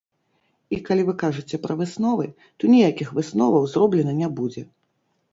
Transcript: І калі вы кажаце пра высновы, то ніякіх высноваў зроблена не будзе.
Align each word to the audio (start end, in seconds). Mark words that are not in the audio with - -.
І 0.75 0.77
калі 0.85 1.01
вы 1.09 1.13
кажаце 1.23 1.59
пра 1.65 1.75
высновы, 1.81 2.25
то 2.63 2.71
ніякіх 2.73 3.11
высноваў 3.19 3.67
зроблена 3.75 4.15
не 4.23 4.31
будзе. 4.41 4.63